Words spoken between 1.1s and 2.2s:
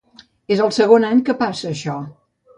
any que passa això.